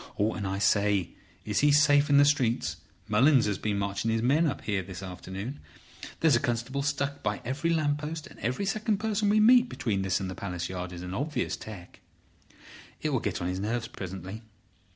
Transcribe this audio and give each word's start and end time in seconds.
And, 0.17 0.47
I 0.47 0.57
say, 0.57 1.11
is 1.45 1.59
he 1.59 1.71
safe 1.71 2.09
in 2.09 2.17
the 2.17 2.25
streets? 2.25 2.77
Mullins 3.07 3.45
has 3.45 3.59
been 3.59 3.77
marching 3.77 4.09
his 4.09 4.23
men 4.23 4.47
up 4.47 4.61
here 4.61 4.81
this 4.81 5.03
afternoon. 5.03 5.59
There's 6.21 6.35
a 6.35 6.39
constable 6.39 6.81
stuck 6.81 7.21
by 7.21 7.39
every 7.45 7.69
lamp 7.69 7.99
post, 7.99 8.25
and 8.25 8.39
every 8.39 8.65
second 8.65 8.97
person 8.97 9.29
we 9.29 9.39
meet 9.39 9.69
between 9.69 10.01
this 10.01 10.19
and 10.19 10.35
Palace 10.35 10.69
Yard 10.69 10.91
is 10.91 11.03
an 11.03 11.13
obvious 11.13 11.55
'tec.' 11.55 11.99
It 13.03 13.09
will 13.11 13.19
get 13.19 13.43
on 13.43 13.47
his 13.47 13.59
nerves 13.59 13.87
presently. 13.89 14.41